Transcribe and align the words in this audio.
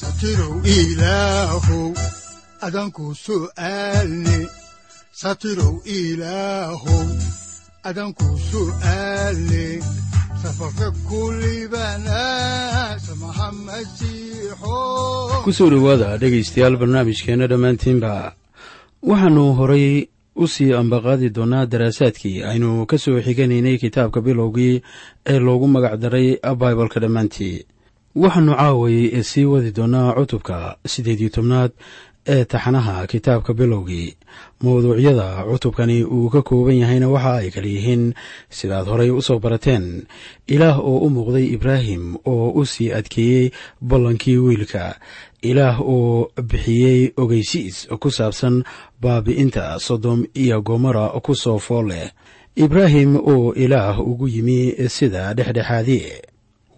satirow 0.00 0.54
ilaahow 0.76 1.90
adanku 2.66 3.04
su'aalne 3.24 4.38
satirow 5.20 5.74
ilaahow 5.98 7.06
adanku 7.88 8.26
su'aalne 8.50 9.64
safarka 10.42 10.88
kulibana 11.08 12.20
samaha 13.06 13.52
masiixo 13.52 14.78
ku 15.44 15.50
soo 15.52 15.68
dhowaada 15.72 16.16
dhegaystayaal 16.20 16.76
barnaamijkeenna 16.80 17.46
dhammaantiinba. 17.50 18.12
Waxaannu 19.02 19.44
horay 19.58 20.08
u 20.36 20.46
sii 20.48 20.72
ambaqaadi 20.72 21.28
doonnaa 21.36 21.66
daraasaadkii 21.66 22.42
aynu 22.50 22.86
ka 22.86 22.98
soo 22.98 23.20
xiganaynay 23.20 23.76
kitaabka 23.78 24.20
bilowgii 24.20 24.82
ee 25.26 25.38
loogu 25.38 25.66
magacdaray 25.68 26.36
baibalka 26.60 27.00
dhammaantii. 27.00 27.64
Waxaannu 28.16 28.54
caaway 28.56 29.22
sii 29.22 29.44
wadi 29.44 29.70
doonnaa 29.72 30.14
cutubka 30.18 30.76
siddeed 30.86 31.20
iyo 31.20 31.30
tobnaad 31.30 31.72
ee 32.26 32.44
taxanaha 32.44 33.06
kitaabka 33.06 33.54
bilowgii. 33.54 34.16
Mawduucyada 34.62 35.44
cutubkani 35.50 36.04
uu 36.04 36.28
ka 36.30 36.42
kooban 36.42 36.76
yahayna 36.76 37.08
waxa 37.08 37.32
ay 37.40 37.50
kala 37.50 37.66
yihiin 37.66 38.14
sidaad 38.50 38.86
horay 38.86 39.10
u 39.10 39.22
soo 39.22 39.38
barateen 39.38 40.04
ilaah 40.46 40.78
oo 40.78 40.98
u 41.06 41.08
muuqday 41.10 41.46
ibraahim 41.56 42.16
oo 42.26 42.50
u 42.60 42.66
sii 42.66 42.92
adkeeyey 42.92 43.50
ballankii 43.80 44.36
wiilka. 44.38 45.00
Ilaah 45.42 45.80
oo 45.80 46.28
bixiyey 46.42 47.12
ogeysiis 47.16 47.88
ku 48.00 48.10
saabsan 48.10 48.62
baabi'inta 49.00 49.78
sodom 49.80 50.24
iyo 50.36 50.60
gomora 50.62 51.08
ku 51.24 51.34
soo 51.34 51.58
fool 51.58 51.86
leh. 51.88 52.10
Ibraahim 52.56 53.16
oo 53.16 53.54
ilaah 53.54 53.96
ugu 54.00 54.28
yimi 54.28 54.76
sida 54.88 55.34
dhexdhexaadiye 55.34 56.22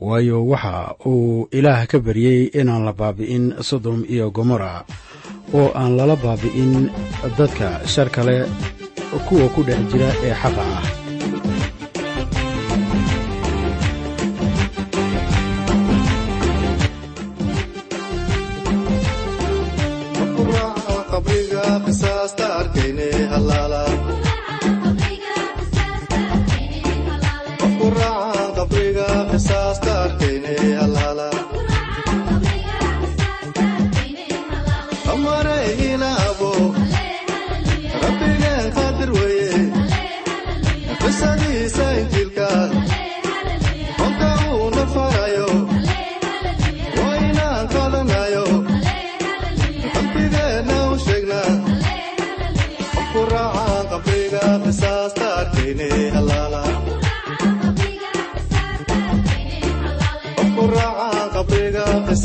waayo 0.01 0.47
waxa 0.47 0.95
uu 1.07 1.49
ilaah 1.51 1.87
ka 1.91 1.99
baryey 1.99 2.51
inaan 2.61 2.85
la 2.85 2.93
baabi'in 2.93 3.55
sodom 3.63 4.05
iyo 4.09 4.31
gomora 4.31 4.85
oo 5.59 5.69
aan 5.81 5.93
lala 5.99 6.17
baabi'in 6.25 6.73
dadka 7.39 7.67
shar 7.93 8.09
kale 8.17 8.37
kuwa 9.29 9.47
ku 9.55 9.61
dhex 9.67 9.81
jira 9.91 10.09
ee 10.27 10.35
xaqa 10.43 10.63
ah 10.77 10.85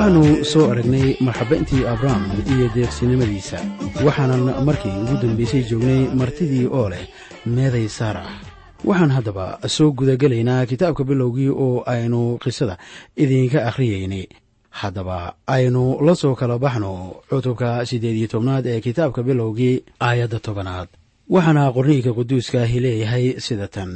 waxaannu 0.00 0.44
soo 0.52 0.64
aragnay 0.72 1.08
marxabayntii 1.26 1.84
abrahm 1.92 2.22
iyo 2.52 2.66
deeqsinimadiisa. 2.74 3.58
Waxaanan 4.06 4.42
markii 4.66 4.96
ugu 5.02 5.14
dambaysay 5.22 5.62
joognay 5.70 6.00
martidii 6.20 6.66
oo 6.78 6.88
leh 6.88 7.04
meeday 7.46 7.88
saara. 7.88 8.24
Waxaan 8.84 9.10
haddaba 9.16 9.58
soo 9.66 9.92
gudagelaynaa 9.92 10.66
kitaabka 10.66 11.04
bilowgii 11.04 11.48
oo 11.64 11.82
aynu 11.86 12.38
qisada 12.42 12.78
idinka 13.16 13.66
akhriyaynay 13.68 14.24
haddaba 14.70 15.34
aynu 15.46 16.00
la 16.06 16.14
soo 16.14 16.34
kala 16.34 16.58
baxno 16.58 16.92
cutubka 17.30 17.84
siddeed 17.86 18.16
iyo 18.16 18.28
tobnaad 18.28 18.66
ee 18.66 18.80
kitaabka 18.80 19.22
bilowgii 19.22 19.84
aayadda 20.00 20.38
tobanaad. 20.40 20.88
Waxaana 21.30 21.72
qorniinka 21.76 22.12
quduuska 22.16 22.62
ahi 22.62 22.80
leeyahay 22.80 23.34
sida 23.40 23.68
tan. 23.68 23.92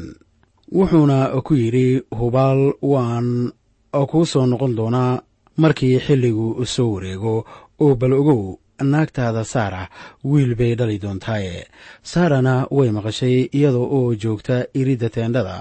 Wuxuuna 0.73 1.33
ku 1.47 1.55
yidhi 1.55 2.03
hubaal 2.19 2.73
waan 2.83 3.53
kuu 4.11 4.27
soo 4.27 4.47
noqon 4.47 4.77
doonaa 4.77 5.21
markii 5.57 5.99
xilligu 6.07 6.67
soo 6.67 6.91
wareego 6.95 7.35
oo 7.81 7.95
bal 8.01 8.13
ogow 8.13 8.43
naagtaada 8.83 9.45
saara 9.45 9.89
wiil 10.25 10.55
bay 10.55 10.75
dhali 10.75 10.99
doontaaye. 10.99 11.67
Saarana 12.03 12.67
way 12.71 12.91
maqashay 12.91 13.49
iyadoo 13.59 13.87
oo 13.97 14.15
joogta 14.23 14.57
iridda 14.75 15.09
teendhada 15.15 15.57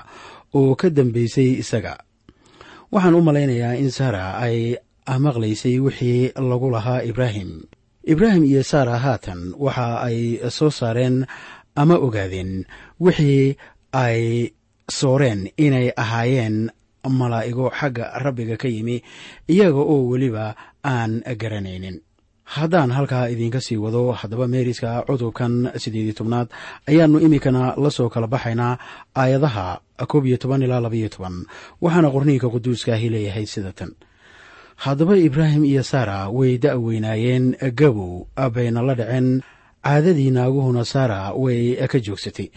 oo 0.53 0.75
ka 0.75 0.89
dambaysay 0.89 1.49
isaga. 1.63 1.97
Waxaan 2.91 3.15
u 3.15 3.21
malaynayaa 3.21 3.75
in 3.81 3.91
saara 3.91 4.37
ay 4.45 4.75
maqlaysay 5.25 5.79
wixii 5.79 6.31
lagu 6.49 6.69
lahaa 6.71 7.01
ibraahim. 7.09 7.61
Ibraahim 8.03 8.43
iyo 8.43 8.63
saara 8.63 8.97
haatan 8.99 9.53
waxa 9.57 10.01
ay 10.07 10.17
soo 10.49 10.69
saareen 10.69 11.25
ama 11.75 11.95
ogaadeen 12.05 12.65
wixii 12.99 13.55
ay 13.93 14.49
sooreen 14.89 15.49
inay 15.57 15.87
ahaayeen 15.97 16.69
malaa'igo 17.09 17.69
xagga 17.69 18.15
rabbiga 18.23 18.55
ka 18.57 18.67
yimi 18.67 19.03
iyaga 19.49 19.79
oo 19.79 20.07
weliba 20.11 20.55
aan 20.85 21.21
garanaynin. 21.37 21.99
Haddaan 22.43 22.91
halkaa 22.91 23.27
idiinka 23.31 23.61
sii 23.61 23.77
wado 23.79 24.11
haddaba 24.11 24.47
meeriska 24.47 25.03
cutubkan 25.07 25.71
siddeed 25.79 26.05
iyo 26.05 26.13
tobnaad 26.13 26.47
ayaannu 26.87 27.19
iminkana 27.19 27.75
la 27.79 27.89
soo 27.91 28.09
kala 28.09 28.27
baxaynaa 28.27 28.77
aayadaha 29.15 29.79
koob 30.07 30.25
iyo 30.27 30.37
toban 30.37 30.61
ilaa 30.61 30.79
labaiyo 30.83 31.09
toban. 31.09 31.45
Waxaana 31.81 32.11
qorniinka 32.11 32.49
quduuska 32.51 32.93
ahi 32.93 33.09
leeyahay 33.09 33.45
sida 33.47 33.71
tan. 33.71 33.95
Haddaba 34.75 35.15
ibraahim 35.17 35.63
iyo 35.65 35.83
saara 35.83 36.27
way 36.29 36.57
da'weynaayeen 36.57 37.55
gabow 37.75 38.27
bayna 38.35 38.81
la 38.81 38.95
dhaceen 38.95 39.41
caadadii 39.83 40.31
naaguhuna 40.31 40.83
saara 40.85 41.33
way 41.43 41.75
ka 41.91 41.99
joogsatay. 41.99 42.47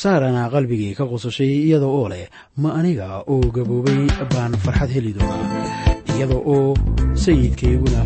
Saarana 0.00 0.48
qalbigii 0.54 0.94
ka 0.98 1.04
qusashay 1.10 1.52
iyada 1.68 1.86
oo 1.86 2.08
leh 2.08 2.26
ma 2.62 2.74
aniga 2.78 3.08
oo 3.32 3.40
gaboobay 3.56 4.06
baan 4.32 4.52
farxad 4.64 4.90
heli 4.96 5.12
doonaa 5.12 5.44
iyada 6.16 6.36
oo 6.54 6.74
sayidkayguna 7.24 8.00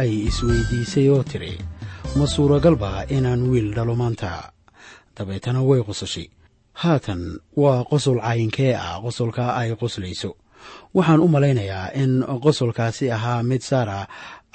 ay 0.00 0.10
isweydiisay 0.28 1.06
oo 1.14 1.22
tidhi 1.30 1.54
ma 2.18 2.24
suuragalba 2.34 2.90
inaan 3.16 3.42
wiil 3.50 3.68
dhalo 3.76 3.94
maanta. 4.00 4.30
Dabeetana 5.16 5.60
way 5.68 5.80
qosashay 5.88 6.26
haatan 6.82 7.22
waa 7.62 7.84
qosol 7.90 8.18
cayinkee 8.26 8.72
ah? 8.86 8.96
Qosolka 9.04 9.44
ay 9.60 9.70
qoslayso 9.80 10.30
waxaan 10.96 11.20
u 11.24 11.28
malaynayaa 11.34 11.86
in 12.02 12.12
qosolkaasi 12.44 13.04
ahaa 13.16 13.42
mid 13.50 13.62
saara 13.70 13.98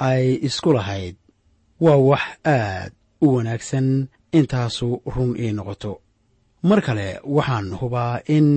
ay 0.09 0.23
isku 0.47 0.69
lahayd. 0.77 1.15
Waa 1.83 1.97
wax 2.09 2.23
aad 2.57 2.91
u 3.21 3.27
wanaagsan 3.35 3.87
intaasu 4.37 4.87
run 5.15 5.31
ii 5.43 5.51
noqoto. 5.57 5.91
Mar 6.69 6.79
kale 6.87 7.07
waxaan 7.35 7.67
hubaa 7.79 8.19
in 8.35 8.47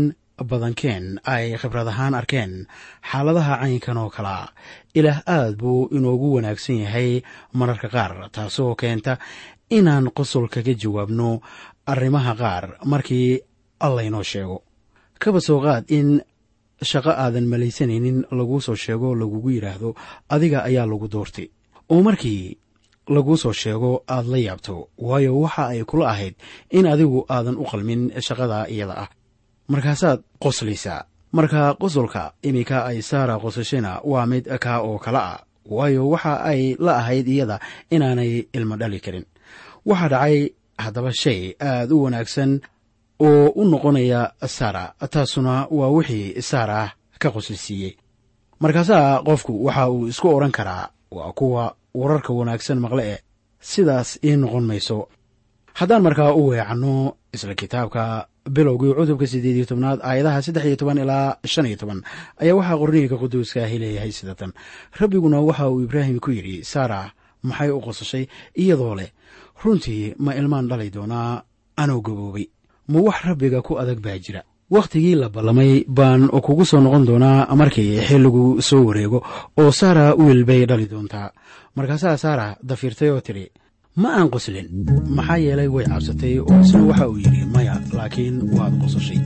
badankeen 0.45 1.21
ay 1.25 1.57
khibrad 1.61 1.89
ahaan 1.89 2.15
arkeen 2.15 2.67
xaaladaha 3.11 3.55
caynkan 3.63 3.97
oo 3.97 4.11
kalea 4.11 4.49
ilaah 4.95 5.21
aad 5.27 5.57
buu 5.61 5.89
inoogu 5.97 6.35
wanaagsan 6.37 6.79
yahay 6.85 7.23
mararka 7.53 7.89
qaar 7.89 8.31
taasoo 8.33 8.75
keenta 8.81 9.19
inaan 9.71 10.11
qosol 10.17 10.47
kaga 10.55 10.75
jawaabno 10.83 11.41
arrimaha 11.87 12.33
qaar 12.43 12.65
markii 12.85 13.41
allaynoo 13.81 14.23
sheego. 14.23 14.63
Kaba 15.23 15.41
soo 15.41 15.61
qaad 15.61 15.85
in 15.89 16.21
shaqo 16.83 17.11
aadan 17.11 17.47
malaysanaynin 17.53 18.19
laguu 18.31 18.61
soo 18.61 18.75
sheego 18.77 19.15
lagugu 19.15 19.51
yidhaahdo 19.51 19.95
adiga 20.29 20.59
ayaa 20.69 20.87
lagu 20.87 21.09
doortay. 21.13 21.47
Oo 21.89 22.03
markii 22.03 22.59
laguu 23.09 23.37
soo 23.37 23.53
sheego 23.53 24.05
aad 24.09 24.27
la 24.33 24.39
yaabto 24.39 24.89
waayo 24.99 25.41
waxa 25.41 25.65
ay 25.73 25.85
kula 25.85 26.07
ahayd 26.13 26.35
in 26.71 26.87
adigu 26.87 27.25
aadan 27.29 27.57
u 27.57 27.65
qalmin 27.71 28.03
shaqada 28.27 28.69
iyada 28.69 28.95
ah 29.05 29.09
markaasaad 29.69 30.21
qoslaysaa 30.45 31.05
marka 31.33 31.75
qosolka 31.81 32.33
iminka 32.43 32.85
ay 32.85 33.03
saara 33.03 33.39
qosashana 33.39 34.01
waa 34.05 34.27
mid 34.27 34.45
kaa 34.65 34.81
oo 34.81 34.99
kale 34.99 35.19
ah. 35.19 35.41
Waayo 35.69 36.09
waxa 36.09 36.41
ay 36.45 36.77
la 36.79 36.97
ahayd 36.97 37.29
iyada 37.29 37.61
inaanay 37.91 38.49
ilmo 38.57 38.77
dhali 38.77 39.01
karin. 39.01 39.25
Waxaa 39.87 40.09
dhacay 40.09 40.49
haddaba 40.79 41.13
shay 41.13 41.53
aad 41.61 41.93
u 41.93 42.03
wanaagsan 42.03 42.61
oo 43.21 43.49
u 43.55 43.65
noqonaya 43.65 44.33
saara 44.47 44.95
taasuna 45.11 45.67
waa 45.71 45.91
wixii 45.97 46.43
saara 46.43 46.91
ka 47.19 47.31
qoslisiiyey. 47.31 47.93
Markaasaa 48.61 49.23
qofku 49.23 49.65
waxa 49.65 49.91
uu 49.91 50.07
isku 50.07 50.29
odhan 50.37 50.53
karaa 50.53 50.89
waa 51.11 51.33
kuwa 51.33 51.77
wararka 51.95 52.33
wanaagsan 52.33 52.81
maqle 52.81 53.05
eh 53.13 53.21
sidaas 53.61 54.19
ii 54.25 54.37
noqon 54.37 54.65
mayso. 54.65 55.09
Haddaan 55.75 56.03
markaa 56.03 56.33
u 56.33 56.49
weecanno 56.49 57.17
isla 57.35 57.55
kitaabka 57.55 58.29
bilowgii 58.57 58.95
cudubka 58.99 59.27
siddeed 59.27 59.57
iyo 59.57 59.67
tobnaad 59.71 59.99
aayadaha 60.03 60.43
saddex 60.43 60.65
iyo 60.69 60.77
toban 60.77 60.99
ilaa 60.99 61.37
shan 61.53 61.67
iyo 61.67 61.77
toban 61.77 62.01
ayaa 62.43 62.55
waxaa 62.59 62.79
qorniinka 62.83 63.17
quduuska 63.23 63.59
ahi 63.65 63.79
leeyahay 63.83 64.13
sida 64.13 64.35
tan 64.35 64.53
rabbiguna 65.01 65.41
waxa 65.41 65.69
uu 65.71 65.81
ibraahim 65.87 66.19
ku 66.25 66.31
yidhi 66.31 66.65
saara 66.65 67.11
maxay 67.43 67.71
u 67.71 67.81
qosashay? 67.81 68.25
Iyadoo 68.63 68.95
leh 68.99 69.11
runtii 69.65 70.15
ma 70.19 70.35
ilmaan 70.35 70.69
dhalay 70.71 70.91
doonaa 70.91 71.43
anoo 71.77 72.01
gaboobay. 72.07 72.47
Ma 72.89 72.99
wax 73.07 73.19
rabbiga 73.29 73.63
ku 73.63 73.79
adag 73.79 74.01
baa 74.01 74.19
jira. 74.19 74.43
Wakhtigii 74.71 75.15
la 75.15 75.29
ballamay 75.29 75.85
baan 75.89 76.29
kugu 76.29 76.65
soo 76.65 76.81
noqon 76.81 77.05
doonaa 77.07 77.55
markii 77.57 78.01
xilligu 78.09 78.63
soo 78.69 78.83
wareego 78.89 79.19
oo 79.61 79.71
saara 79.73 80.15
wiil 80.19 80.45
bay 80.45 80.67
dhali 80.67 80.87
doontaa. 80.91 81.31
Markaasaa 81.77 82.17
saara 82.17 82.57
dafiirtay 82.63 83.11
oo 83.11 83.21
tidhi 83.21 83.47
ma 84.03 84.09
aan 84.19 84.29
qoslin 84.35 84.67
maxaa 85.17 85.39
yeelay 85.45 85.69
way 85.75 85.85
cabsatay 85.93 86.35
oo 86.43 86.57
isna 86.65 86.81
waxa 86.91 87.05
uu 87.11 87.19
yidhi 87.25 87.41
maya 87.55 87.75
laakiin 87.97 88.37
waad 88.57 88.75
qosashay 88.83 89.21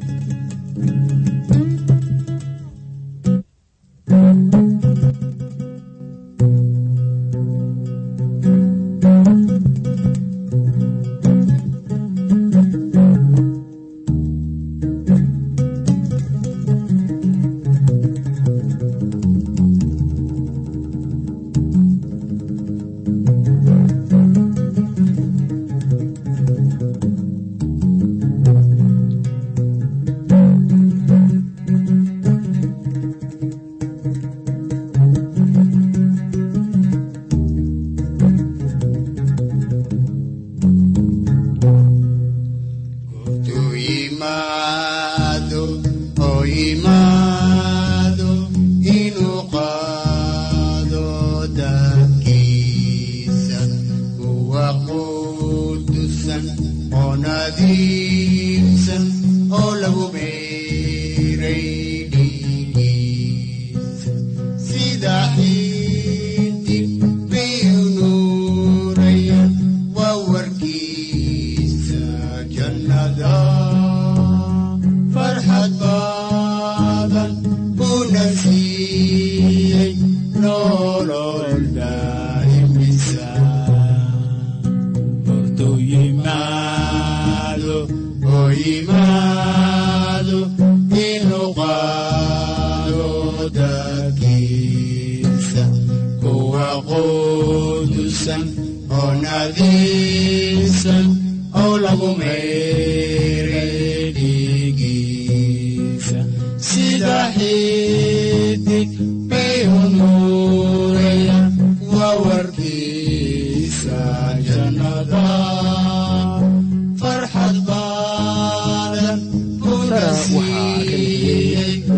waxaa 120.12 121.92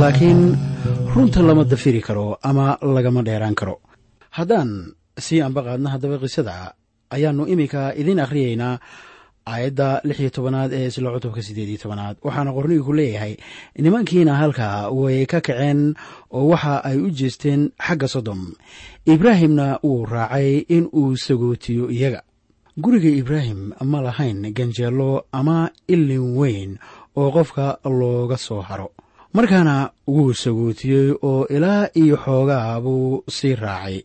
laakiin 0.00 0.40
runta 1.14 1.40
lama 1.42 1.64
dafiri 1.64 2.00
karo 2.00 2.38
ama 2.42 2.78
lagama 2.82 3.22
dheeraan 3.26 3.54
karo. 3.54 3.80
Haddaan 4.30 4.92
sii 5.18 5.40
ambaqaadna 5.42 5.88
haddaba 5.94 6.18
qisada 6.22 6.74
ayaannu 7.10 7.44
iminka 7.52 7.94
idiin 8.00 8.20
akhriyeynaa 8.24 8.78
aayadda 9.48 9.88
lix 10.04 10.18
iyo 10.20 10.30
tobanaad 10.30 10.70
ee 10.72 10.86
isla 10.86 11.10
cutubka 11.14 11.42
siddeed 11.42 11.68
iyo 11.72 11.78
tobanaad. 11.82 12.16
Waxaana 12.26 12.50
qornigu 12.56 12.92
leeyahay 12.98 13.34
nimankiina 13.78 14.32
halkaa 14.40 14.90
way 14.90 15.26
ka 15.26 15.40
kaceen 15.40 15.94
oo 16.30 16.48
waxa 16.52 16.84
ay 16.84 16.96
u 17.00 17.10
jeesteen 17.10 17.70
xagga 17.86 18.08
sodom. 18.14 18.40
Ibraahimna 19.06 19.66
wuu 19.82 20.06
raacay 20.06 20.50
in 20.68 20.84
uu 20.92 21.16
sagootiyo 21.16 21.90
iyaga 21.90 22.20
guriga 22.78 23.10
ibraahim 23.10 23.74
ma 23.82 23.98
lahayn 24.00 24.42
ganjeelo 24.54 25.26
ama 25.32 25.70
ilin 25.88 26.36
weyn 26.38 26.70
oo 27.16 27.30
qofka 27.34 27.78
looga 27.84 28.36
soo 28.36 28.60
haro. 28.62 28.88
Markaana 29.34 29.90
wuu 30.06 30.32
sagootiyey 30.34 31.14
oo 31.22 31.46
ilaa 31.50 31.88
iyo 31.94 32.16
xoogaa 32.16 32.80
buu 32.80 33.22
sii 33.28 33.54
raacay. 33.54 34.02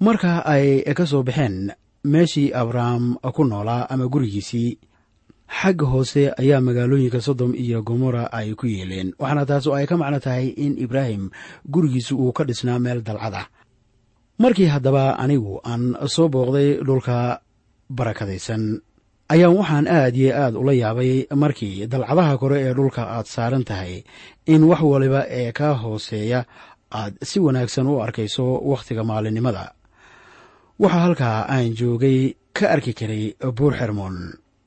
Marka 0.00 0.42
ay 0.46 0.82
ka 0.94 1.06
soo 1.06 1.22
baxeen 1.22 1.72
meeshii 2.04 2.52
abrahm 2.52 3.14
ku 3.34 3.44
noolaa 3.44 3.86
ama 3.90 4.06
gurigiisii 4.08 4.78
xagga 5.48 5.86
hoose 5.86 6.32
ayaa 6.38 6.60
magaalooyinka 6.60 7.20
sodom 7.20 7.54
iyo 7.54 7.82
gomora 7.82 8.28
ay 8.32 8.54
ku 8.54 8.66
yeeleen. 8.66 9.14
Waxaana 9.18 9.46
taasu 9.46 9.74
ay 9.74 9.86
ka 9.86 9.96
macno 9.96 10.18
tahay 10.20 10.48
in 10.58 10.74
ibraahim 10.78 11.30
gurigiisu 11.70 12.18
uu 12.18 12.32
ka 12.32 12.44
dhisnaa 12.44 12.78
meel 12.78 13.00
dalcad 13.02 13.34
ah. 13.34 13.46
Markii 14.38 14.66
haddaba 14.70 15.18
anigu 15.18 15.58
aan 15.64 15.96
soo 16.06 16.28
booqday 16.28 16.78
dhulka 16.86 17.40
barakadaysan. 17.90 18.80
Ayaan 19.28 19.56
waxaan 19.60 19.86
aad 19.88 20.16
iyo 20.16 20.32
aad 20.42 20.54
ula 20.56 20.72
yaabay 20.72 21.26
markii 21.42 21.86
dalcadaha 21.86 22.38
kore 22.40 22.56
ee 22.64 22.72
dhulka 22.74 23.02
aad 23.16 23.26
saaran 23.26 23.64
tahay 23.64 24.04
in 24.46 24.62
wax 24.64 24.80
waliba 24.80 25.20
ee 25.28 25.52
kaa 25.52 25.74
hooseeya 25.82 26.44
aad 27.00 27.14
si 27.22 27.40
wanaagsan 27.40 27.86
u 27.86 28.00
arkayso 28.02 28.44
wakhtiga 28.70 29.04
maalinimada. 29.04 29.72
Waxaa 30.80 31.00
halkaa 31.04 31.38
aan 31.54 31.74
joogay 31.78 32.34
ka 32.56 32.70
arki 32.74 32.92
karay 32.94 33.24
buur 33.58 33.74
xermoon 33.80 34.16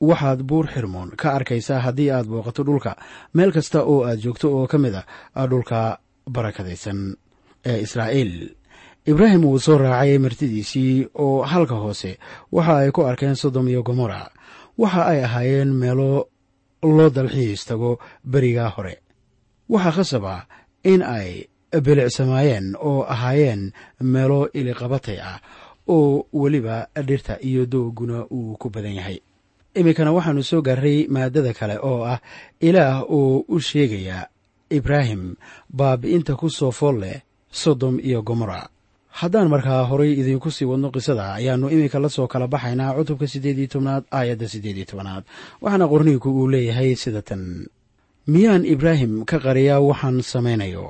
waxaad 0.00 0.40
buur 0.42 0.66
xirmoon 0.74 1.10
ka 1.20 1.28
arkaysaa 1.38 1.80
haddii 1.86 2.10
aad 2.10 2.26
booqato 2.26 2.62
dhulka 2.64 2.92
meel 3.34 3.52
kasta 3.52 3.82
oo 3.82 4.04
aad 4.08 4.18
joogto 4.24 4.46
oo 4.56 4.66
ka 4.66 4.78
mid 4.78 4.94
a 5.34 5.42
dhulka 5.50 5.98
barakadaysan 6.34 7.16
ee 7.70 7.78
israa'iil 7.86 8.32
ibraahim 9.06 9.44
wuu 9.44 9.58
soo 9.58 9.78
raacay 9.78 10.18
martidiisii 10.18 11.06
oo 11.14 11.42
halka 11.42 11.74
hoose. 11.74 12.18
Waxa 12.52 12.76
ay 12.78 12.90
ku 12.90 13.02
arkeen 13.06 13.34
sodom 13.36 13.68
iyo 13.68 13.82
gomora 13.82 14.30
waxa 14.78 15.06
ay 15.06 15.24
ahaayeen 15.24 15.72
meelo 15.74 16.28
loo 16.82 17.10
dalxiis 17.10 17.64
tago 17.66 17.98
berigaa 18.24 18.68
hore. 18.68 18.98
Waxaa 19.68 19.92
khasab 19.96 20.24
ah 20.24 20.46
in 20.84 21.02
ay 21.02 21.46
bilicsamaayeen 21.84 22.76
oo 22.80 23.02
ahaayeen 23.08 23.72
meelo 24.00 24.48
iliqabatay 24.54 25.18
ah 25.20 25.38
oo 25.88 26.26
weliba 26.32 26.86
dhirta 27.06 27.38
iyo 27.42 27.66
dooguna 27.66 28.26
uu 28.30 28.56
ku 28.60 28.70
badan 28.70 28.94
yahay. 28.94 29.18
Iminkana 29.74 30.12
waxaannu 30.12 30.42
soo 30.42 30.62
gaaray 30.62 31.06
maadada 31.08 31.52
kale 31.52 31.78
oo 31.82 32.04
ah 32.04 32.20
ilaah 32.60 33.02
oo 33.08 33.44
u 33.48 33.60
sheegaya 33.60 34.28
ibraahim 34.70 35.34
baabi'inta 35.72 36.36
ku 36.36 36.50
soo 36.50 36.70
fool 36.70 37.00
leh 37.00 37.20
sodom 37.50 37.98
iyo 38.00 38.22
gomora 38.22 38.68
haddaan 39.20 39.48
markaa 39.52 39.84
horay 39.90 40.12
idinku 40.20 40.50
sii 40.50 40.64
wadno 40.70 40.88
qisada 40.94 41.34
ayaannu 41.38 41.68
iminka 41.74 41.98
la 42.00 42.08
soo 42.08 42.26
kala 42.32 42.46
baxaynaa 42.48 42.94
cutubka 42.96 43.26
siddeed 43.32 43.58
iyo 43.58 43.68
tobnaad 43.72 44.04
aayadda 44.10 44.46
siddeed 44.48 44.76
iyo 44.76 44.86
tobnaad. 44.90 45.24
Waxaana 45.62 45.86
qorniinku 45.92 46.28
uu 46.30 46.48
leeyahay 46.52 46.96
sida 46.96 47.22
tan. 47.22 47.66
Miyaan 48.26 48.64
ibraahim 48.64 49.24
ka 49.24 49.36
qariyaa 49.44 49.80
waxaan 49.88 50.22
samaynayo. 50.22 50.86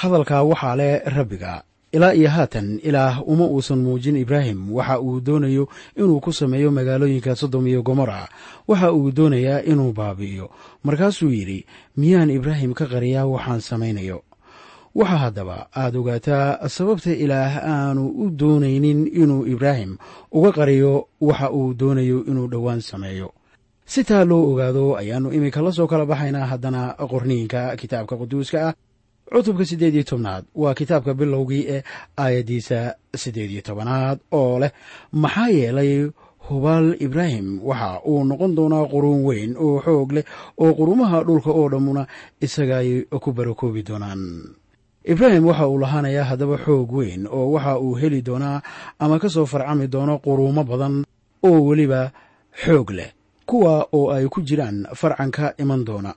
Hadalkaa 0.00 0.42
waxaa 0.50 0.76
leh 0.80 0.94
rabbiga 1.16 1.62
ilaa 1.92 2.14
iyo 2.16 2.30
haatan 2.30 2.80
ilaah 2.88 3.20
uma 3.28 3.44
uusan 3.44 3.78
muujin 3.84 4.16
ibraahim. 4.16 4.72
Waxa 4.72 5.00
uu 5.00 5.20
doonayo 5.20 5.68
inuu 5.96 6.20
ku 6.24 6.32
sameeyo 6.32 6.70
magaalooyinka 6.72 7.36
sodom 7.36 7.66
iyo 7.68 7.82
gomora 7.82 8.28
waxa 8.68 8.92
uu 8.96 9.12
doonayaa 9.12 9.60
inuu 9.68 9.92
baabi'iyo. 9.92 10.46
Markaasuu 10.84 11.28
yidhi 11.28 11.66
miyaan 12.00 12.30
ibraahim 12.32 12.72
ka 12.72 12.86
qariyaa 12.88 13.28
waxaan 13.28 13.60
samaynayo 13.60 14.24
waxaa 14.94 15.18
haddaba 15.24 15.56
aad 15.82 15.94
ogaataa 15.96 16.68
sababta 16.68 17.12
ilaah 17.24 17.52
aanu 17.74 18.02
u 18.22 18.30
doonaynin 18.40 19.00
inuu 19.22 19.46
ibraahim 19.46 19.96
uga 20.32 20.50
qariyo 20.58 20.92
waxa 21.20 21.50
uu 21.58 21.74
doonayo 21.80 22.18
inuu 22.30 22.48
dhowaan 22.52 22.80
sameeyo. 22.80 23.28
Si 23.92 24.04
taa 24.04 24.24
loo 24.24 24.42
ogaado 24.52 24.96
ayaannu 25.00 25.32
iminka 25.36 25.60
la 25.62 25.72
soo 25.72 25.86
kala 25.86 26.06
baxaynaa 26.06 26.46
haddana 26.52 26.80
qorniinka 27.10 27.76
kitaabka 27.80 28.14
quduuska 28.20 28.58
ah 28.68 28.74
cutubka 29.32 29.64
siddeed 29.64 29.94
iyo 29.94 30.04
tobnaad. 30.04 30.44
Waa 30.54 30.74
kitaabka 30.74 31.14
bilowgii 31.14 31.64
ee 31.74 31.82
aayaddiisa 32.16 32.94
siddeed 33.16 33.50
iyo 33.50 33.62
tobanaad 33.68 34.18
oo 34.32 34.58
leh 34.60 34.70
maxaa 35.12 35.48
yeelay 35.48 36.10
hubaal 36.48 36.96
ibraahim 37.00 37.60
waxa 37.68 38.00
uu 38.06 38.24
noqon 38.24 38.54
doonaa 38.56 38.84
quruun 38.92 39.24
weyn 39.24 39.56
oo 39.56 39.80
xoog 39.84 40.12
leh 40.12 40.24
oo 40.62 40.70
qurumaha 40.78 41.24
dhulka 41.26 41.50
oo 41.50 41.68
dhammuna 41.72 42.02
isagaay 42.40 42.90
ku 43.22 43.32
barakoobi 43.32 43.82
doonaan 43.88 44.22
ibraahim 45.04 45.46
waxa 45.46 45.66
uu 45.68 45.78
lahaanayaa 45.78 46.24
haddaba 46.30 46.56
xoog 46.64 46.92
weyn 46.92 47.26
oo 47.26 47.50
waxa 47.54 47.78
uu 47.78 47.94
heli 48.00 48.22
doonaa 48.22 48.62
ama 48.98 49.18
ka 49.18 49.28
soo 49.28 49.46
farcami 49.46 49.86
doono 49.88 50.18
quruumo 50.18 50.64
badan 50.64 51.04
oo 51.42 51.58
weliba 51.66 52.10
xoog 52.64 52.90
leh 52.90 53.10
kuwa 53.46 53.88
oo 53.92 54.10
ay 54.14 54.26
ku 54.28 54.40
jiraan 54.42 54.86
farcanka 54.94 55.54
iman 55.58 55.84
doona. 55.84 56.14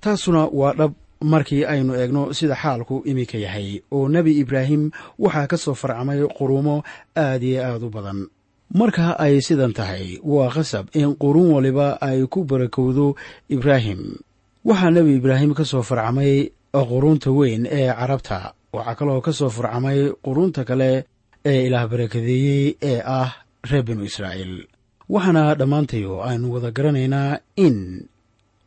Taasuna 0.00 0.48
waa 0.52 0.72
dhab 0.72 0.92
markii 1.20 1.64
aynu 1.64 1.92
eegno 1.94 2.32
sida 2.32 2.56
xaalku 2.56 3.02
iminka 3.04 3.38
yahay 3.38 3.80
oo 3.92 4.08
nebi 4.08 4.32
ibraahim 4.40 4.90
waxaa 5.18 5.46
ka 5.46 5.56
soo 5.56 5.74
farcamay 5.74 6.24
quruumo 6.38 6.82
aad 7.16 7.42
iyo 7.42 7.60
aad 7.64 7.82
u 7.82 7.90
badan. 7.90 8.26
Marka 8.74 9.14
ay 9.20 9.40
sidan 9.44 9.72
tahay 9.76 10.18
waa 10.24 10.48
qasab 10.50 10.88
in 10.96 11.14
quruun 11.20 11.52
waliba 11.52 12.00
ay 12.00 12.24
ku 12.26 12.44
barakowdo 12.48 13.14
ibraahim. 13.52 14.16
Waxaa 14.64 14.90
nebi 14.90 15.20
ibraahim 15.20 15.52
ka 15.54 15.64
soo 15.64 15.82
farcamay 15.84 16.48
quruunta 16.82 17.30
weyn 17.30 17.66
ee 17.70 17.88
carabta. 17.92 18.52
Waxaa 18.74 18.94
kaloo 18.98 19.20
ka 19.20 19.32
soo 19.32 19.50
farcamay 19.50 20.10
quruunta 20.24 20.64
kale 20.64 21.04
ee 21.44 21.66
ilaah 21.66 21.86
barakadeeyey 21.90 22.76
ee 22.82 23.00
ah 23.06 23.30
reer 23.70 23.82
binu 23.86 24.02
israa'iil. 24.04 24.66
Waxaana 25.08 25.54
dhammaantayo 25.54 26.22
aynu 26.28 26.46
wada 26.54 26.70
garanaynaa 26.76 27.38
in 27.56 27.76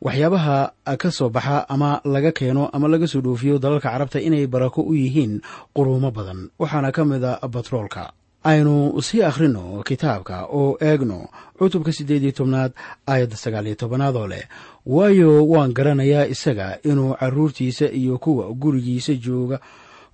waxyaabaha 0.05 0.57
ka 1.01 1.09
soo 1.11 1.29
baxa 1.29 1.65
ama 1.69 2.01
laga 2.05 2.31
keeno 2.31 2.69
ama 2.73 2.87
laga 2.87 3.07
soo 3.07 3.21
dhoofiyo 3.21 3.59
dalalka 3.59 3.89
carabta 3.91 4.19
inay 4.21 4.47
barako 4.47 4.81
u 4.81 4.93
yihiin 4.93 5.41
quruumo 5.75 6.11
badan. 6.11 6.49
Waxaana 6.59 6.91
ka 6.95 7.03
mid 7.05 7.23
a 7.23 7.47
batroolka 7.53 8.03
aynu 8.51 9.01
sii 9.07 9.21
akhrino 9.29 9.83
kitaabka 9.87 10.35
oo 10.59 10.77
eegno 10.87 11.19
cutubka 11.59 11.91
siddeed 11.97 12.23
iyo 12.23 12.31
tobnaad 12.31 12.71
aayadda 13.11 13.35
sagaal 13.43 13.65
iyo 13.67 13.75
tobanaad 13.81 14.15
oo 14.15 14.27
leh 14.27 14.45
waayo 14.85 15.47
waan 15.51 15.73
garanayaa 15.77 16.25
isaga 16.33 16.67
inuu 16.89 17.13
carruurtiisa 17.19 17.87
iyo 17.91 18.17
kuwa 18.17 18.45
gurigiisa 18.61 19.13
jooga 19.25 19.59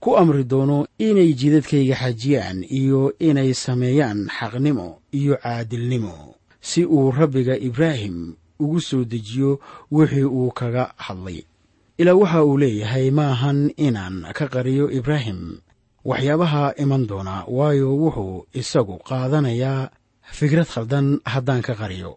ku 0.04 0.18
amri 0.18 0.44
doono 0.44 0.88
inay 0.98 1.34
jidadkayga 1.40 1.96
xajiyaan 1.96 2.60
iyo 2.80 3.14
inay 3.20 3.54
sameeyaan 3.54 4.28
xaqnimo 4.38 4.88
iyo 5.12 5.36
caadilnimo. 5.44 6.36
Si 6.62 6.86
uu 6.86 7.12
rabbiga 7.12 7.56
ibraahim 7.58 8.36
ugu 8.60 8.82
soo 8.82 9.04
dejiyo 9.04 9.60
wixii 9.92 10.24
uu 10.24 10.52
kaga 10.52 10.92
hadlay. 10.98 11.44
Ilaa 11.98 12.14
waxa 12.20 12.44
uu 12.44 12.58
leeyahay 12.58 13.12
maahan 13.12 13.72
inaan 13.78 14.26
ka 14.38 14.48
qariyo 14.48 14.92
ibraahim 14.92 15.40
waxyaabaha 16.10 16.64
iman 16.84 17.04
doona 17.10 17.36
waayo 17.58 17.88
wuxuu 18.04 18.46
isagu 18.62 18.96
qaadanayaa 19.08 19.90
fikrad 20.38 20.68
khaldan 20.74 21.08
haddaan 21.34 21.62
ka 21.68 21.74
qariyo. 21.82 22.12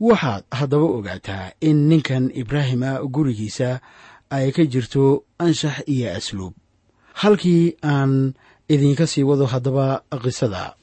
Waxaad 0.00 0.42
haddaba 0.58 0.86
ogaataa 0.98 1.52
in 1.68 1.78
ninkan 1.90 2.24
ibraahim 2.40 2.82
ah 2.82 2.98
gurigiisa 3.14 3.80
ay 4.36 4.46
ka 4.56 4.62
jirto 4.72 5.24
anshax 5.44 5.76
iyo 5.94 6.08
asluub. 6.18 6.54
Halkii 7.20 7.76
aan 7.84 8.12
idinka 8.68 9.06
sii 9.06 9.22
wado 9.28 9.46
haddaba 9.52 10.02
qisada 10.22 10.74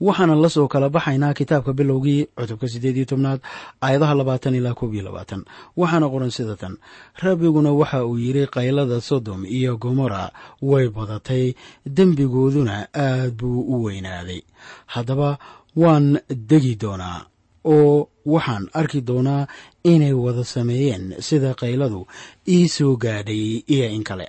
waxaanan 0.00 0.40
la 0.42 0.48
soo 0.48 0.68
kala 0.68 0.88
baxaynaa 0.90 1.34
kitaabka 1.34 1.72
bilowgii 1.72 2.26
cutubka 2.36 2.68
siddeed 2.68 2.96
iyo 2.96 3.04
tobnaad 3.10 3.40
aayadaha 3.82 4.14
labaatan 4.14 4.54
ilaa 4.54 4.74
koob 4.74 4.94
iyo 4.94 5.04
labaatan. 5.08 5.44
Waxaana 5.76 6.06
qoran 6.12 6.30
sida 6.30 6.56
tan 6.56 6.74
rabbiguna 7.22 7.72
waxa 7.72 8.04
uu 8.06 8.18
yidhi 8.18 8.46
qaylada 8.46 9.00
sodom 9.00 9.44
iyo 9.46 9.76
gomora 9.76 10.30
way 10.62 10.88
badatay 10.88 11.54
dembigooduna 11.96 12.88
aad 12.94 13.32
buu 13.40 13.60
u 13.60 13.84
weynaaday. 13.84 14.40
Haddaba 14.86 15.38
waan 15.76 16.06
degi 16.50 16.74
doonaa 16.82 17.18
oo 17.64 18.08
waxaan 18.26 18.64
arki 18.80 19.00
doonaa 19.00 19.46
inay 19.92 20.12
wada 20.12 20.44
sameeyeen 20.44 21.04
sida 21.28 21.54
qayladu 21.60 22.06
ii 22.48 22.68
soo 22.68 22.96
gaadhay 22.96 23.62
iyo 23.74 23.88
in 23.96 24.04
kale. 24.04 24.28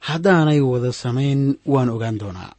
Haddaanay 0.00 0.60
wada 0.60 0.92
samayn 0.92 1.40
waan 1.66 1.88
ogaan 1.94 2.18
doonaa 2.18 2.50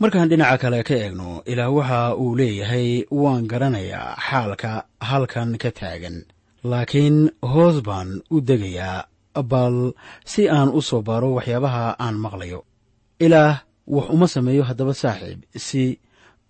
markaan 0.00 0.28
dhinaca 0.30 0.58
kale 0.62 0.80
ka 0.88 0.94
eegno 0.94 1.42
ilaah 1.50 1.70
waxa 1.78 2.00
uu 2.22 2.36
leeyahay 2.38 2.88
waan 3.22 3.44
garanayaa 3.50 4.16
xaalka 4.28 4.72
halkan 5.08 5.50
ka 5.62 5.70
taagan. 5.78 6.16
Laakiin 6.70 7.16
hoos 7.52 7.76
baan 7.86 8.08
u 8.34 8.36
degayaa 8.48 9.06
bal 9.50 9.76
si 10.30 10.42
aan 10.56 10.68
u 10.78 10.80
soo 10.88 11.02
baaro 11.08 11.28
waxyaabaha 11.38 11.84
aan 12.04 12.16
maqlayo. 12.24 12.60
Ilaah 13.24 13.54
wax 13.94 14.06
uma 14.14 14.26
sameeyo 14.34 14.62
haddaba 14.68 14.94
saaxiib 15.02 15.40
si 15.66 15.82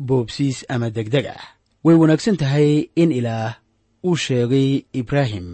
boobsiis 0.08 0.58
ama 0.68 0.88
degdeg 0.96 1.26
ah. 1.36 1.42
Way 1.84 1.96
wanaagsan 2.00 2.36
tahay 2.40 2.68
in 3.02 3.10
ilaah 3.18 3.52
u 4.08 4.16
sheegay 4.24 4.84
ibraahim 5.00 5.48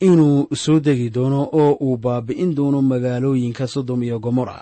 inuu 0.00 0.48
soo 0.62 0.78
degi 0.86 1.08
doono 1.16 1.40
oo 1.60 1.72
uu 1.86 1.96
baabi'in 2.04 2.54
doono 2.56 2.78
magaalooyinka 2.82 3.66
sodom 3.74 4.02
iyo 4.02 4.18
gomora 4.24 4.58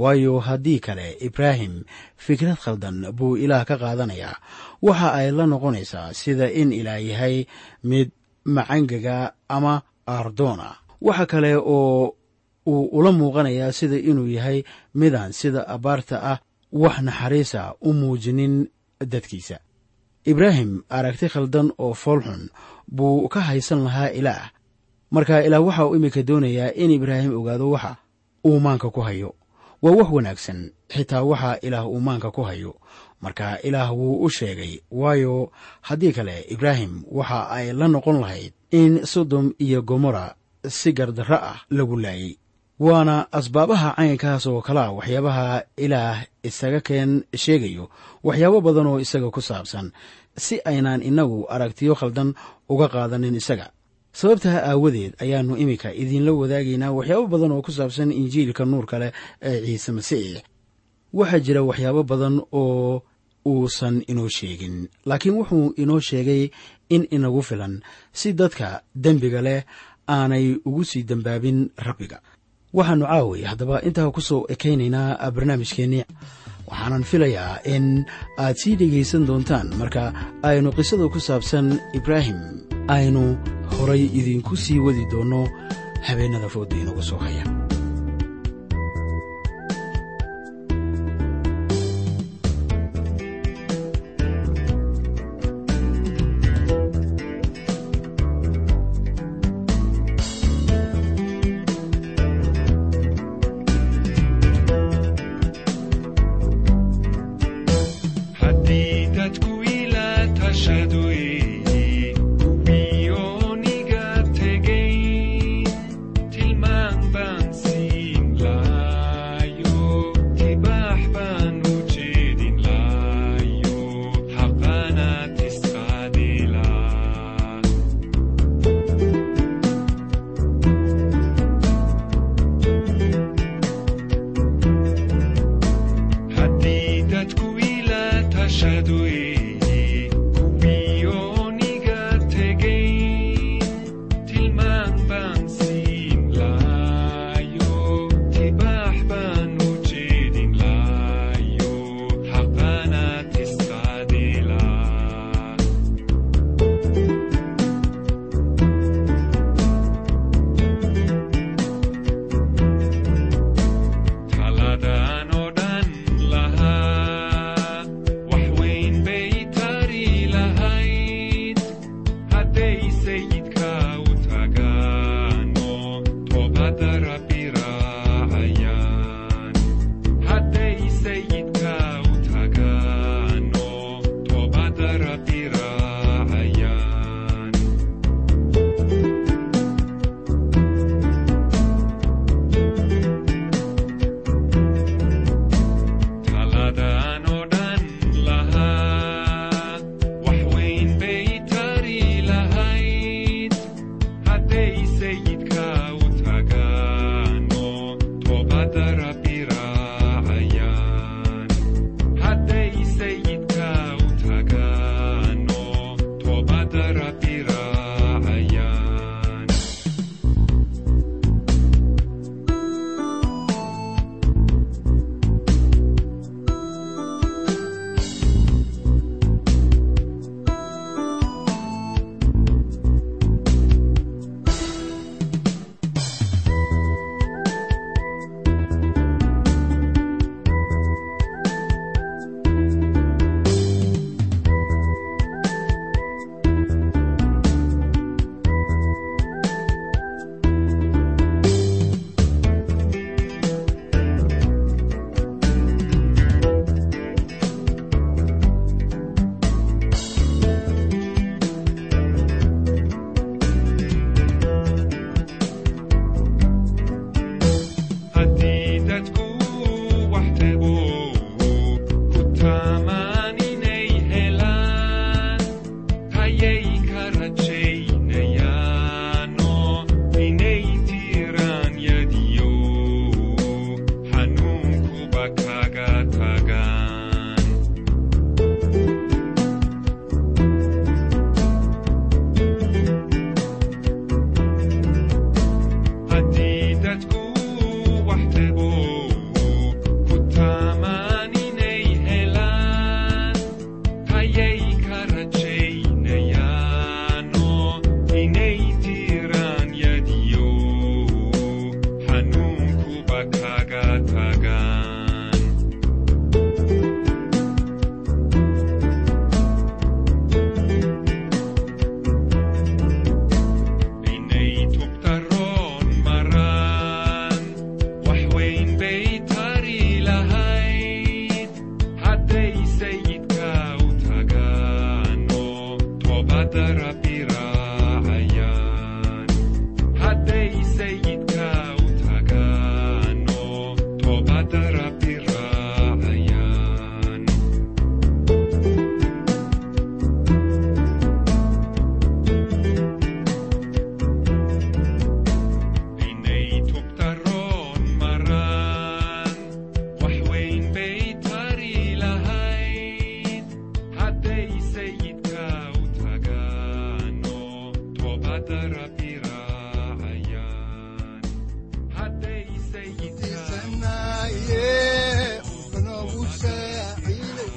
waayo 0.00 0.38
haddii 0.46 0.80
kale 0.86 1.16
ibraahim 1.26 1.74
fikrad 2.16 2.56
khaldan 2.64 2.96
buu 3.16 3.36
ilaah 3.36 3.64
ka 3.68 3.76
qaadanayaa 3.82 4.36
waxa 4.82 5.08
ay 5.18 5.28
la 5.36 5.44
noqonaysaa 5.52 6.12
sida 6.20 6.46
in 6.60 6.72
ilaah 6.72 7.00
yahay 7.10 7.36
mid 7.90 8.08
macangaga 8.44 9.32
ama 9.48 9.82
ardoona. 10.06 10.76
Waxa 11.00 11.26
kale 11.26 11.56
oo 11.56 12.14
uu 12.66 12.84
ula 12.92 13.12
muuqanayaa 13.12 13.72
sida 13.72 13.96
inuu 13.96 14.26
yahay 14.36 14.58
midaan 14.94 15.32
sida 15.32 15.60
abaarta 15.74 16.16
ah 16.32 16.38
wax 16.72 16.96
naxariisa 17.06 17.74
u 17.80 17.92
muujinin 17.92 18.68
dadkiisa. 19.00 19.56
Ibraahim 20.24 20.82
aragti 20.88 21.28
khaldan 21.28 21.68
oo 21.78 21.94
foolxun 21.94 22.48
buu 22.88 23.28
ka 23.28 23.40
haysan 23.40 23.84
lahaa 23.84 24.08
ilaah. 24.18 24.50
Marka 25.10 25.44
ilaah 25.46 25.62
waxa 25.66 25.86
uu 25.86 25.96
iminka 25.96 26.22
doonayaa 26.28 26.72
in 26.82 26.90
ibraahim 26.90 27.32
ogaado 27.38 27.70
waxa 27.70 27.96
uu 28.44 28.60
maanka 28.60 28.90
ku 28.90 29.00
hayo 29.00 29.34
waa 29.84 29.92
wax 29.98 30.08
wanaagsan 30.16 30.58
xitaa 30.94 31.22
waxa 31.30 31.50
ilaah 31.66 31.84
uu 31.92 32.00
maanka 32.06 32.30
ku 32.36 32.42
hayo. 32.48 32.72
Marka 33.22 33.46
ilaah 33.68 33.90
wuu 33.98 34.24
u 34.24 34.28
sheegay 34.36 34.72
waayo 35.00 35.34
haddii 35.88 36.12
kale 36.16 36.36
ibraahim 36.54 36.92
waxa 37.18 37.40
ay 37.56 37.66
la 37.78 37.86
noqon 37.88 38.18
lahayd 38.24 38.52
in 38.80 38.92
sodom 39.12 39.46
iyo 39.64 39.80
gomorra 39.88 40.26
si 40.78 40.92
gardarro 40.98 41.36
ah 41.50 41.58
lagu 41.76 41.96
laayay. 42.04 42.32
Waana 42.80 43.16
asbaabaha 43.38 43.88
caynkaas 43.96 44.44
oo 44.50 44.60
kalea 44.66 44.90
waxyaabaha 44.98 45.46
ilaah 45.84 46.16
isaga 46.48 46.80
keen 46.88 47.10
sheegayo 47.42 47.84
waxyaabo 48.26 48.58
badan 48.66 48.86
oo 48.90 48.98
isaga 49.04 49.28
ku 49.30 49.40
saabsan 49.48 49.86
si 50.44 50.54
aynaan 50.70 51.02
innagu 51.08 51.38
aragtiyo 51.54 51.94
khaldan 52.00 52.34
uga 52.72 52.86
qaadanin 52.94 53.36
isaga 53.40 53.66
sababtaa 54.18 54.58
aawadeed 54.70 55.12
ayaannu 55.24 55.54
iminka 55.62 55.88
idinla 56.02 56.32
wadaagaynaa 56.40 56.92
waxyaabo 56.98 57.26
badan 57.32 57.52
oo 57.56 57.62
ku 57.66 57.72
saabsan 57.78 58.10
injiilka 58.20 58.62
nuurka 58.70 58.96
leh 59.02 59.10
ee 59.48 59.58
ciise 59.66 59.90
masiix. 59.98 60.42
Waxaa 61.18 61.40
jira 61.46 61.62
waxyaabo 61.68 62.02
badan 62.10 62.36
oo 62.52 63.02
uusan 63.52 63.96
inoo 64.10 64.28
sheegin 64.36 64.76
laakiin 65.08 65.34
wuxuu 65.38 65.66
inoo 65.82 66.00
sheegay 66.08 66.42
in 66.94 67.02
inagu 67.16 67.42
filan 67.48 67.74
si 68.18 68.28
dadka 68.40 68.68
dembiga 69.04 69.40
leh 69.46 69.60
aanay 70.14 70.46
ugu 70.68 70.82
sii 70.90 71.02
dembaabin 71.10 71.58
rabbiga. 71.86 72.18
Waxaannu 72.76 73.06
caaway 73.10 73.42
haddaba 73.50 73.76
intaa 73.88 74.10
ku 74.14 74.20
soo 74.28 74.46
ekaynaynaa 74.54 75.30
barnaamijkeennii 75.34 76.04
waxaanan 76.70 77.04
filayaa 77.10 77.52
in 77.74 77.86
aad 78.42 78.56
sii 78.62 78.74
dhegaysan 78.80 79.22
doontaan 79.28 79.68
marka 79.80 80.02
aynu 80.48 80.70
qisada 80.76 81.06
ku 81.14 81.20
saabsan 81.28 81.66
ibraahim 81.98 82.38
aynu 82.88 83.36
horay 83.78 84.02
idinku 84.04 84.56
sii 84.56 84.78
wadi 84.78 85.04
doonno 85.12 85.48
habeennada 86.00 86.48
fooda 86.48 86.76
inagu 86.76 87.02
soo 87.02 87.16
haya 87.18 87.44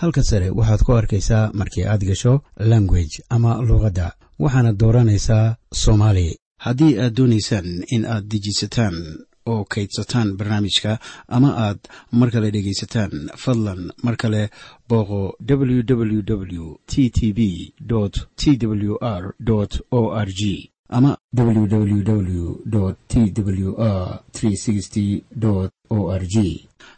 halka 0.00 0.22
sare 0.28 0.48
waxaad 0.58 0.80
ku 0.86 0.92
arkaysaa 1.00 1.50
markii 1.58 1.84
aad 1.92 2.02
gasho 2.08 2.32
language 2.72 3.14
ama 3.34 3.50
luuqadda 3.68 4.06
waxaana 4.42 4.72
dooranaysaa 4.80 5.56
soomaali. 5.82 6.28
Haddii 6.64 6.98
aad 7.02 7.14
doonaysaan 7.18 7.68
in 7.94 8.04
aad 8.14 8.24
dejisataan 8.32 8.96
oo 9.52 9.62
kaydsataan 9.72 10.28
barnaamijka 10.38 10.92
ama 11.36 11.50
aad 11.66 11.78
mar 12.18 12.28
kale 12.34 12.48
dhegaysataan 12.54 13.12
fadlan 13.42 13.82
mar 14.04 14.16
kale 14.22 14.42
booqo 14.88 15.20
www 15.48 16.64
t 16.90 16.92
t 17.16 17.18
b 17.38 17.40
t 18.40 18.66
w 18.66 18.94
r 19.00 19.24
o 19.90 20.00
r 20.26 20.28
g 20.40 20.42
ama 20.88 21.10
www 21.34 22.54
t 23.08 23.14
w 23.42 23.70
r 23.78 24.22
o 25.90 25.98
r 26.20 26.22
g 26.26 26.36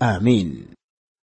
aamiin 0.00 0.75